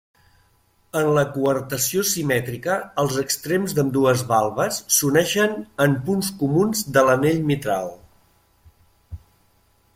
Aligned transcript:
En 1.01 1.09
la 1.17 1.23
coartació 1.35 2.05
simètrica, 2.11 2.77
els 3.03 3.19
extrems 3.23 3.77
d'ambdues 3.79 4.25
valves 4.33 4.81
s'uneixen 4.97 5.55
en 5.87 5.95
punts 6.09 6.33
comuns 6.43 6.85
de 6.97 7.07
l'anell 7.11 7.47
mitral. 7.53 7.97